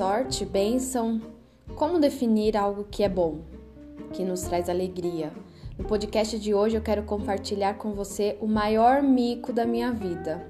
Sorte, 0.00 0.46
bênção. 0.46 1.20
Como 1.74 2.00
definir 2.00 2.56
algo 2.56 2.86
que 2.90 3.02
é 3.02 3.08
bom, 3.08 3.40
que 4.14 4.24
nos 4.24 4.40
traz 4.40 4.70
alegria? 4.70 5.30
No 5.76 5.84
podcast 5.84 6.38
de 6.38 6.54
hoje 6.54 6.74
eu 6.74 6.80
quero 6.80 7.02
compartilhar 7.02 7.74
com 7.74 7.92
você 7.92 8.34
o 8.40 8.46
maior 8.46 9.02
mico 9.02 9.52
da 9.52 9.66
minha 9.66 9.92
vida. 9.92 10.42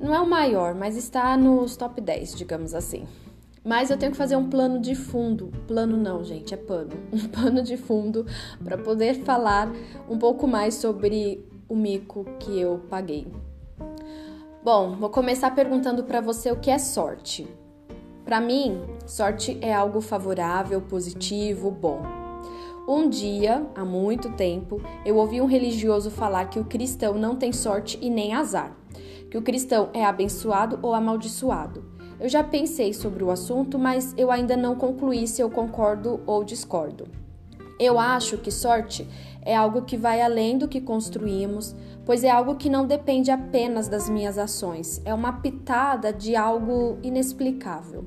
Não 0.00 0.12
é 0.12 0.18
o 0.18 0.28
maior, 0.28 0.74
mas 0.74 0.96
está 0.96 1.36
nos 1.36 1.76
top 1.76 2.00
10, 2.00 2.34
digamos 2.34 2.74
assim. 2.74 3.06
Mas 3.62 3.92
eu 3.92 3.96
tenho 3.96 4.10
que 4.10 4.18
fazer 4.18 4.34
um 4.34 4.50
plano 4.50 4.80
de 4.80 4.96
fundo. 4.96 5.52
Plano 5.68 5.96
não, 5.96 6.24
gente, 6.24 6.52
é 6.52 6.56
pano. 6.56 6.94
Um 7.14 7.28
pano 7.28 7.62
de 7.62 7.76
fundo 7.76 8.26
para 8.64 8.76
poder 8.76 9.22
falar 9.22 9.72
um 10.10 10.18
pouco 10.18 10.48
mais 10.48 10.74
sobre 10.74 11.48
o 11.68 11.76
mico 11.76 12.24
que 12.40 12.58
eu 12.58 12.80
paguei. 12.90 13.24
Bom, 14.64 14.96
vou 14.96 15.10
começar 15.10 15.54
perguntando 15.54 16.02
para 16.02 16.20
você 16.20 16.50
o 16.50 16.58
que 16.58 16.72
é 16.72 16.78
sorte. 16.80 17.46
Para 18.24 18.40
mim, 18.40 18.80
sorte 19.06 19.58
é 19.60 19.74
algo 19.74 20.00
favorável, 20.00 20.80
positivo, 20.80 21.70
bom. 21.70 22.00
Um 22.88 23.06
dia, 23.06 23.66
há 23.74 23.84
muito 23.84 24.30
tempo, 24.30 24.80
eu 25.04 25.16
ouvi 25.16 25.42
um 25.42 25.46
religioso 25.46 26.10
falar 26.10 26.46
que 26.46 26.58
o 26.58 26.64
cristão 26.64 27.14
não 27.14 27.36
tem 27.36 27.52
sorte 27.52 27.98
e 28.00 28.08
nem 28.08 28.32
azar, 28.32 28.74
que 29.30 29.36
o 29.36 29.42
cristão 29.42 29.90
é 29.92 30.02
abençoado 30.06 30.78
ou 30.80 30.94
amaldiçoado. 30.94 31.84
Eu 32.18 32.28
já 32.30 32.42
pensei 32.42 32.94
sobre 32.94 33.22
o 33.22 33.30
assunto, 33.30 33.78
mas 33.78 34.14
eu 34.16 34.30
ainda 34.30 34.56
não 34.56 34.74
concluí 34.74 35.28
se 35.28 35.42
eu 35.42 35.50
concordo 35.50 36.20
ou 36.26 36.42
discordo. 36.42 37.23
Eu 37.78 37.98
acho 37.98 38.38
que 38.38 38.50
sorte 38.50 39.06
é 39.42 39.54
algo 39.54 39.82
que 39.82 39.96
vai 39.96 40.22
além 40.22 40.56
do 40.56 40.68
que 40.68 40.80
construímos, 40.80 41.74
pois 42.04 42.24
é 42.24 42.30
algo 42.30 42.56
que 42.56 42.70
não 42.70 42.86
depende 42.86 43.30
apenas 43.30 43.88
das 43.88 44.08
minhas 44.08 44.38
ações, 44.38 45.00
é 45.04 45.12
uma 45.12 45.34
pitada 45.40 46.12
de 46.12 46.36
algo 46.36 46.98
inexplicável. 47.02 48.06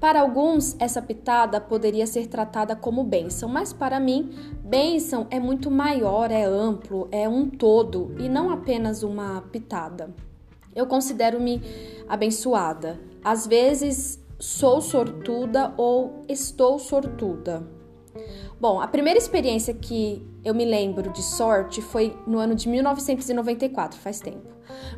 Para 0.00 0.22
alguns, 0.22 0.74
essa 0.78 1.02
pitada 1.02 1.60
poderia 1.60 2.06
ser 2.06 2.26
tratada 2.26 2.74
como 2.74 3.04
bênção, 3.04 3.50
mas 3.50 3.70
para 3.70 4.00
mim, 4.00 4.30
bênção 4.64 5.26
é 5.30 5.38
muito 5.38 5.70
maior, 5.70 6.30
é 6.30 6.42
amplo, 6.42 7.06
é 7.12 7.28
um 7.28 7.50
todo 7.50 8.14
e 8.18 8.26
não 8.26 8.48
apenas 8.48 9.02
uma 9.02 9.42
pitada. 9.52 10.08
Eu 10.74 10.86
considero-me 10.86 11.60
abençoada. 12.08 12.98
Às 13.22 13.46
vezes 13.46 14.18
sou 14.38 14.80
sortuda 14.80 15.74
ou 15.76 16.24
estou 16.26 16.78
sortuda. 16.78 17.62
Bom, 18.60 18.78
a 18.78 18.86
primeira 18.86 19.18
experiência 19.18 19.72
que 19.72 20.22
eu 20.44 20.54
me 20.54 20.66
lembro 20.66 21.10
de 21.10 21.22
sorte 21.22 21.80
foi 21.80 22.14
no 22.26 22.38
ano 22.38 22.54
de 22.54 22.68
1994, 22.68 23.98
faz 23.98 24.20
tempo. 24.20 24.50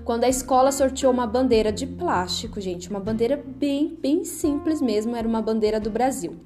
Quando 0.04 0.24
a 0.24 0.28
escola 0.28 0.72
sorteou 0.72 1.12
uma 1.12 1.28
bandeira 1.28 1.70
de 1.70 1.86
plástico, 1.86 2.60
gente, 2.60 2.90
uma 2.90 2.98
bandeira 2.98 3.36
bem, 3.36 3.96
bem 4.00 4.24
simples 4.24 4.82
mesmo, 4.82 5.14
era 5.14 5.28
uma 5.28 5.40
bandeira 5.40 5.78
do 5.78 5.90
Brasil. 5.90 6.40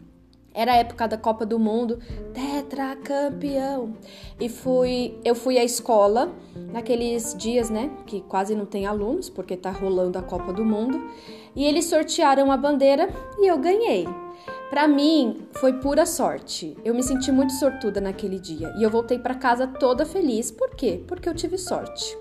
Era 0.52 0.72
a 0.72 0.76
época 0.76 1.08
da 1.08 1.16
Copa 1.16 1.46
do 1.46 1.58
Mundo, 1.58 1.98
tetracampeão. 2.34 3.94
E 4.38 4.50
fui, 4.50 5.18
eu 5.24 5.34
fui 5.34 5.58
à 5.58 5.64
escola 5.64 6.34
naqueles 6.70 7.34
dias, 7.34 7.70
né, 7.70 7.90
que 8.06 8.20
quase 8.20 8.54
não 8.54 8.66
tem 8.66 8.84
alunos, 8.84 9.30
porque 9.30 9.56
tá 9.56 9.70
rolando 9.70 10.18
a 10.18 10.22
Copa 10.22 10.52
do 10.52 10.66
Mundo, 10.66 11.02
e 11.54 11.64
eles 11.64 11.86
sortearam 11.86 12.52
a 12.52 12.58
bandeira 12.58 13.08
e 13.38 13.46
eu 13.50 13.56
ganhei. 13.56 14.06
Para 14.70 14.88
mim, 14.88 15.46
foi 15.52 15.74
pura 15.74 16.04
sorte. 16.04 16.76
Eu 16.84 16.94
me 16.94 17.02
senti 17.02 17.30
muito 17.30 17.52
sortuda 17.52 18.00
naquele 18.00 18.38
dia 18.38 18.74
e 18.76 18.82
eu 18.82 18.90
voltei 18.90 19.18
para 19.18 19.34
casa 19.34 19.66
toda 19.66 20.04
feliz. 20.04 20.50
Por 20.50 20.70
quê? 20.70 21.02
Porque 21.06 21.28
eu 21.28 21.34
tive 21.34 21.56
sorte. 21.56 22.16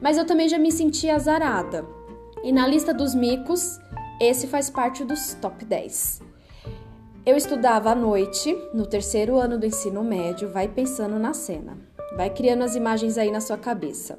Mas 0.00 0.16
eu 0.16 0.24
também 0.24 0.48
já 0.48 0.58
me 0.58 0.70
senti 0.70 1.10
azarada. 1.10 1.84
E 2.44 2.52
na 2.52 2.66
lista 2.66 2.94
dos 2.94 3.14
micos, 3.14 3.78
esse 4.20 4.46
faz 4.46 4.70
parte 4.70 5.04
dos 5.04 5.34
top 5.34 5.64
10. 5.64 6.22
Eu 7.26 7.36
estudava 7.36 7.90
à 7.90 7.94
noite, 7.94 8.56
no 8.72 8.86
terceiro 8.86 9.38
ano 9.38 9.58
do 9.58 9.66
ensino 9.66 10.04
médio, 10.04 10.50
vai 10.50 10.68
pensando 10.68 11.18
na 11.18 11.32
cena. 11.32 11.76
Vai 12.16 12.30
criando 12.30 12.62
as 12.62 12.76
imagens 12.76 13.18
aí 13.18 13.30
na 13.30 13.40
sua 13.40 13.56
cabeça. 13.56 14.18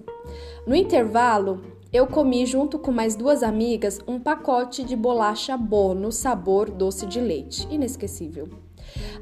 No 0.67 0.75
intervalo, 0.75 1.61
eu 1.95 2.05
comi 2.05 2.45
junto 2.45 2.77
com 2.77 2.91
mais 2.91 3.15
duas 3.15 3.41
amigas 3.41 4.01
um 4.05 4.19
pacote 4.19 4.83
de 4.83 4.97
bolacha 4.97 5.55
Bono 5.55 6.11
sabor 6.11 6.69
doce 6.69 7.05
de 7.05 7.21
leite. 7.21 7.65
Inesquecível. 7.71 8.49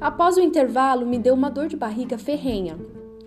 Após 0.00 0.36
o 0.36 0.40
intervalo, 0.40 1.06
me 1.06 1.16
deu 1.16 1.34
uma 1.34 1.48
dor 1.48 1.68
de 1.68 1.76
barriga 1.76 2.18
ferrenha. 2.18 2.76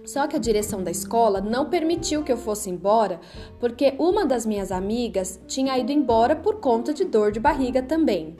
Só 0.05 0.27
que 0.27 0.35
a 0.35 0.39
direção 0.39 0.83
da 0.83 0.91
escola 0.91 1.39
não 1.39 1.69
permitiu 1.69 2.23
que 2.23 2.31
eu 2.31 2.35
fosse 2.35 2.69
embora, 2.69 3.21
porque 3.57 3.95
uma 3.97 4.25
das 4.25 4.45
minhas 4.45 4.69
amigas 4.69 5.39
tinha 5.47 5.77
ido 5.77 5.93
embora 5.93 6.35
por 6.35 6.59
conta 6.59 6.93
de 6.93 7.05
dor 7.05 7.31
de 7.31 7.39
barriga 7.39 7.81
também. 7.81 8.35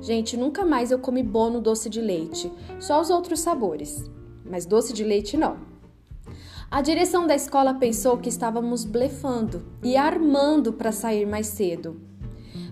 Gente, 0.00 0.34
nunca 0.34 0.64
mais 0.64 0.90
eu 0.90 0.98
comi 0.98 1.22
bono 1.22 1.60
doce 1.60 1.90
de 1.90 2.00
leite, 2.00 2.50
só 2.80 3.02
os 3.02 3.10
outros 3.10 3.40
sabores, 3.40 4.10
mas 4.46 4.64
doce 4.64 4.94
de 4.94 5.04
leite 5.04 5.36
não. 5.36 5.77
A 6.70 6.82
direção 6.82 7.26
da 7.26 7.34
escola 7.34 7.72
pensou 7.72 8.18
que 8.18 8.28
estávamos 8.28 8.84
blefando 8.84 9.64
e 9.82 9.96
armando 9.96 10.70
para 10.70 10.92
sair 10.92 11.26
mais 11.26 11.46
cedo. 11.46 11.98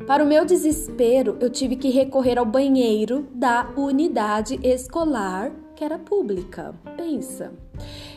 Para 0.06 0.22
o 0.22 0.26
meu 0.26 0.44
desespero, 0.44 1.38
eu 1.40 1.48
tive 1.48 1.76
que 1.76 1.88
recorrer 1.88 2.38
ao 2.38 2.44
banheiro 2.44 3.26
da 3.32 3.72
unidade 3.74 4.60
escolar, 4.62 5.50
que 5.74 5.82
era 5.82 5.98
pública. 5.98 6.74
Pensa. 6.94 7.54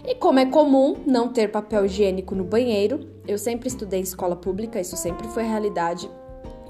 E 0.05 0.13
como 0.15 0.39
é 0.39 0.45
comum 0.45 0.97
não 1.07 1.29
ter 1.29 1.49
papel 1.49 1.85
higiênico 1.85 2.35
no 2.35 2.43
banheiro, 2.43 3.07
eu 3.25 3.37
sempre 3.37 3.69
estudei 3.69 4.01
em 4.01 4.03
escola 4.03 4.35
pública, 4.35 4.81
isso 4.81 4.97
sempre 4.97 5.29
foi 5.29 5.43
realidade. 5.43 6.11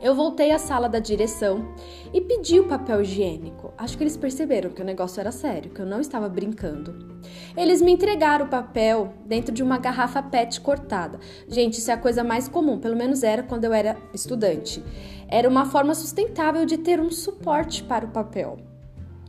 Eu 0.01 0.15
voltei 0.15 0.51
à 0.51 0.57
sala 0.57 0.87
da 0.87 0.99
direção 0.99 1.73
e 2.13 2.21
pedi 2.21 2.57
o 2.57 2.67
papel 2.67 3.01
higiênico. 3.01 3.73
Acho 3.77 3.97
que 3.97 4.03
eles 4.03 4.15
perceberam 4.15 4.69
que 4.69 4.81
o 4.81 4.85
negócio 4.85 5.19
era 5.19 5.31
sério, 5.31 5.71
que 5.71 5.81
eu 5.81 5.85
não 5.85 5.99
estava 5.99 6.29
brincando. 6.29 7.19
Eles 7.55 7.81
me 7.81 7.91
entregaram 7.91 8.45
o 8.45 8.49
papel 8.49 9.13
dentro 9.25 9.53
de 9.53 9.61
uma 9.61 9.77
garrafa 9.77 10.23
PET 10.23 10.61
cortada. 10.61 11.19
Gente, 11.49 11.79
isso 11.79 11.91
é 11.91 11.95
a 11.95 11.97
coisa 11.97 12.23
mais 12.23 12.47
comum, 12.47 12.79
pelo 12.79 12.95
menos 12.95 13.23
era 13.23 13.43
quando 13.43 13.65
eu 13.65 13.73
era 13.73 13.97
estudante. 14.13 14.81
Era 15.27 15.49
uma 15.49 15.65
forma 15.65 15.93
sustentável 15.93 16.65
de 16.65 16.77
ter 16.77 17.01
um 17.01 17.11
suporte 17.11 17.83
para 17.83 18.05
o 18.05 18.09
papel. 18.09 18.57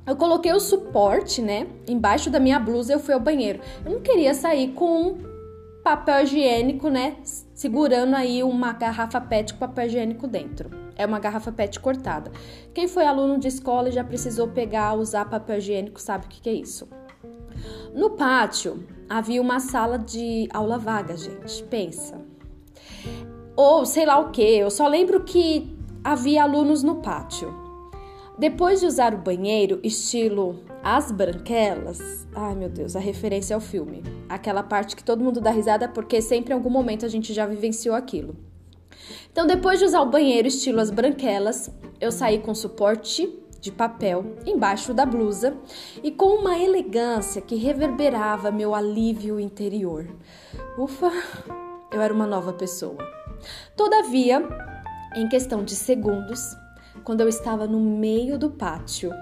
Eu 0.06 0.16
coloquei 0.16 0.52
o 0.52 0.60
suporte, 0.60 1.42
né, 1.42 1.66
embaixo 1.87 2.31
da 2.31 2.41
minha 2.41 2.58
blusa 2.58 2.92
eu 2.92 3.00
fui 3.00 3.12
ao 3.12 3.20
banheiro. 3.20 3.60
Eu 3.84 3.92
não 3.92 4.00
queria 4.00 4.34
sair 4.34 4.69
com 4.72 5.19
papel 5.82 6.22
higiênico, 6.24 6.88
né? 6.88 7.16
Segurando 7.54 8.14
aí 8.14 8.42
uma 8.42 8.72
garrafa 8.72 9.20
PET 9.20 9.54
com 9.54 9.60
papel 9.60 9.86
higiênico 9.86 10.26
dentro. 10.26 10.70
É 10.96 11.06
uma 11.06 11.18
garrafa 11.18 11.50
PET 11.50 11.80
cortada. 11.80 12.30
Quem 12.74 12.86
foi 12.86 13.06
aluno 13.06 13.38
de 13.38 13.48
escola 13.48 13.88
e 13.88 13.92
já 13.92 14.04
precisou 14.04 14.48
pegar, 14.48 14.94
usar 14.94 15.24
papel 15.24 15.58
higiênico, 15.58 16.00
sabe 16.00 16.26
o 16.26 16.28
que, 16.28 16.40
que 16.40 16.50
é 16.50 16.54
isso. 16.54 16.88
No 17.94 18.10
pátio 18.10 18.86
havia 19.08 19.40
uma 19.40 19.60
sala 19.60 19.98
de 19.98 20.48
aula 20.52 20.78
vaga, 20.78 21.16
gente. 21.16 21.62
Pensa. 21.64 22.20
Ou 23.56 23.84
sei 23.84 24.06
lá 24.06 24.19
o 24.19 24.30
que. 24.30 24.42
Eu 24.42 24.70
só 24.70 24.86
lembro 24.86 25.24
que 25.24 25.76
havia 26.04 26.42
alunos 26.42 26.82
no 26.82 26.96
pátio. 26.96 27.59
Depois 28.40 28.80
de 28.80 28.86
usar 28.86 29.12
o 29.12 29.18
banheiro, 29.18 29.78
estilo 29.84 30.64
As 30.82 31.12
Branquelas, 31.12 32.26
ai 32.34 32.54
meu 32.54 32.70
Deus, 32.70 32.96
a 32.96 32.98
referência 32.98 33.54
ao 33.54 33.60
filme. 33.60 34.02
Aquela 34.30 34.62
parte 34.62 34.96
que 34.96 35.04
todo 35.04 35.22
mundo 35.22 35.42
dá 35.42 35.50
risada 35.50 35.86
porque 35.86 36.22
sempre 36.22 36.54
em 36.54 36.56
algum 36.56 36.70
momento 36.70 37.04
a 37.04 37.08
gente 37.10 37.34
já 37.34 37.44
vivenciou 37.44 37.94
aquilo. 37.94 38.34
Então, 39.30 39.46
depois 39.46 39.78
de 39.78 39.84
usar 39.84 40.00
o 40.00 40.10
banheiro 40.10 40.48
estilo 40.48 40.80
As 40.80 40.90
Branquelas, 40.90 41.70
eu 42.00 42.10
saí 42.10 42.38
com 42.38 42.54
suporte 42.54 43.30
de 43.60 43.70
papel 43.70 44.24
embaixo 44.46 44.94
da 44.94 45.04
blusa 45.04 45.54
e 46.02 46.10
com 46.10 46.36
uma 46.36 46.58
elegância 46.58 47.42
que 47.42 47.56
reverberava 47.56 48.50
meu 48.50 48.74
alívio 48.74 49.38
interior. 49.38 50.08
Ufa, 50.78 51.12
eu 51.92 52.00
era 52.00 52.14
uma 52.14 52.26
nova 52.26 52.54
pessoa. 52.54 52.96
Todavia, 53.76 54.43
em 55.14 55.28
questão 55.28 55.62
de 55.62 55.75
segundos, 55.75 56.56
quando 57.05 57.20
eu 57.20 57.29
estava 57.29 57.67
no 57.67 57.81
meio 57.81 58.38
do 58.38 58.50
pátio. 58.50 59.12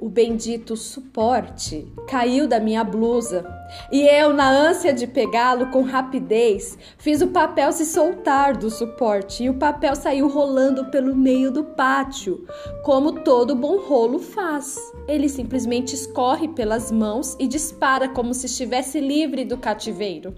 O 0.00 0.08
bendito 0.08 0.76
suporte 0.76 1.86
caiu 2.08 2.48
da 2.48 2.58
minha 2.58 2.82
blusa 2.82 3.44
e 3.90 4.02
eu, 4.02 4.32
na 4.32 4.48
ânsia 4.48 4.92
de 4.92 5.06
pegá-lo 5.06 5.66
com 5.70 5.82
rapidez, 5.82 6.78
fiz 6.98 7.20
o 7.20 7.28
papel 7.28 7.72
se 7.72 7.84
soltar 7.84 8.56
do 8.56 8.70
suporte 8.70 9.44
e 9.44 9.50
o 9.50 9.54
papel 9.54 9.94
saiu 9.94 10.28
rolando 10.28 10.86
pelo 10.86 11.14
meio 11.14 11.50
do 11.50 11.64
pátio, 11.64 12.46
como 12.82 13.20
todo 13.22 13.54
bom 13.54 13.78
rolo 13.78 14.18
faz. 14.18 14.78
Ele 15.06 15.28
simplesmente 15.28 15.94
escorre 15.94 16.48
pelas 16.48 16.90
mãos 16.90 17.36
e 17.38 17.46
dispara 17.46 18.08
como 18.08 18.32
se 18.32 18.46
estivesse 18.46 19.00
livre 19.00 19.44
do 19.44 19.58
cativeiro. 19.58 20.34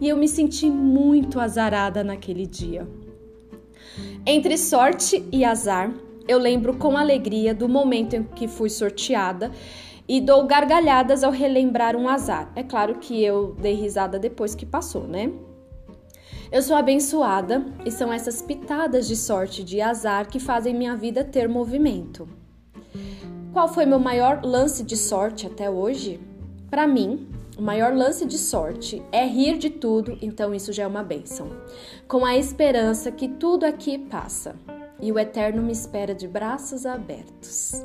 E 0.00 0.08
eu 0.08 0.16
me 0.16 0.28
senti 0.28 0.68
muito 0.68 1.40
azarada 1.40 2.04
naquele 2.04 2.46
dia. 2.46 2.86
Entre 4.30 4.58
sorte 4.58 5.26
e 5.32 5.42
azar, 5.42 5.90
eu 6.28 6.38
lembro 6.38 6.76
com 6.76 6.98
alegria 6.98 7.54
do 7.54 7.66
momento 7.66 8.14
em 8.14 8.22
que 8.22 8.46
fui 8.46 8.68
sorteada 8.68 9.50
e 10.06 10.20
dou 10.20 10.46
gargalhadas 10.46 11.24
ao 11.24 11.32
relembrar 11.32 11.96
um 11.96 12.06
azar. 12.06 12.52
É 12.54 12.62
claro 12.62 12.96
que 12.96 13.24
eu 13.24 13.56
dei 13.58 13.72
risada 13.72 14.18
depois 14.18 14.54
que 14.54 14.66
passou, 14.66 15.04
né? 15.04 15.32
Eu 16.52 16.60
sou 16.60 16.76
abençoada 16.76 17.64
e 17.86 17.90
são 17.90 18.12
essas 18.12 18.42
pitadas 18.42 19.08
de 19.08 19.16
sorte 19.16 19.64
de 19.64 19.80
azar 19.80 20.28
que 20.28 20.38
fazem 20.38 20.74
minha 20.74 20.94
vida 20.94 21.24
ter 21.24 21.48
movimento. 21.48 22.28
Qual 23.50 23.66
foi 23.66 23.86
meu 23.86 23.98
maior 23.98 24.42
lance 24.44 24.84
de 24.84 24.98
sorte 24.98 25.46
até 25.46 25.70
hoje? 25.70 26.20
Para 26.68 26.86
mim, 26.86 27.26
o 27.58 27.62
maior 27.62 27.92
lance 27.92 28.24
de 28.24 28.38
sorte 28.38 29.02
é 29.10 29.26
rir 29.26 29.58
de 29.58 29.68
tudo, 29.68 30.16
então 30.22 30.54
isso 30.54 30.72
já 30.72 30.84
é 30.84 30.86
uma 30.86 31.02
benção. 31.02 31.50
Com 32.06 32.24
a 32.24 32.36
esperança 32.36 33.10
que 33.10 33.28
tudo 33.28 33.64
aqui 33.64 33.98
passa 33.98 34.54
e 35.00 35.10
o 35.10 35.18
eterno 35.18 35.60
me 35.60 35.72
espera 35.72 36.14
de 36.14 36.28
braços 36.28 36.86
abertos. 36.86 37.82